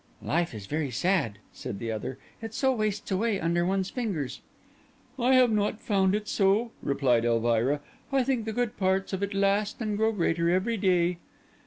[0.23, 4.41] "Life is very sad," said the other; "it so wastes away under one's fingers."
[5.19, 7.81] "I have not found it so," replied Elvira.
[8.11, 11.19] "I think the good parts of it last and grow greater every day."